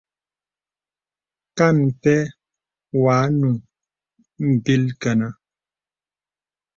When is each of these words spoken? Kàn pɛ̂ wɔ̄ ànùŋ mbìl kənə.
Kàn 1.57 1.77
pɛ̂ 2.01 2.19
wɔ̄ 3.01 3.13
ànùŋ 3.25 3.55
mbìl 4.49 4.83
kənə. 5.01 5.27